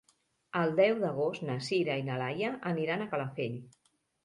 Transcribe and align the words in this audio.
El 0.61 0.71
deu 0.79 0.95
d'agost 1.03 1.43
na 1.51 1.59
Sira 1.67 1.99
i 2.03 2.07
na 2.09 2.17
Laia 2.23 2.51
aniran 2.73 3.07
a 3.07 3.11
Calafell. 3.15 3.57